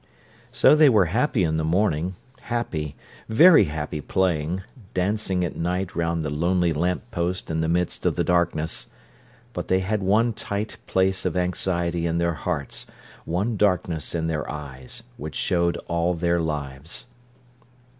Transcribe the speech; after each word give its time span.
So 0.51 0.75
they 0.75 0.89
were 0.89 1.05
happy 1.13 1.43
in 1.43 1.57
the 1.57 1.63
morning—happy, 1.63 2.95
very 3.29 3.65
happy 3.65 4.01
playing, 4.01 4.63
dancing 4.95 5.43
at 5.45 5.55
night 5.55 5.95
round 5.95 6.23
the 6.23 6.31
lonely 6.31 6.73
lamp 6.73 7.11
post 7.11 7.51
in 7.51 7.61
the 7.61 7.67
midst 7.69 8.07
of 8.07 8.15
the 8.15 8.23
darkness. 8.23 8.87
But 9.53 9.67
they 9.67 9.81
had 9.81 10.01
one 10.01 10.33
tight 10.33 10.77
place 10.87 11.23
of 11.23 11.37
anxiety 11.37 12.07
in 12.07 12.17
their 12.17 12.33
hearts, 12.33 12.87
one 13.25 13.57
darkness 13.57 14.15
in 14.15 14.25
their 14.25 14.49
eyes, 14.49 15.03
which 15.17 15.35
showed 15.35 15.77
all 15.87 16.15
their 16.15 16.39
lives. 16.41 17.05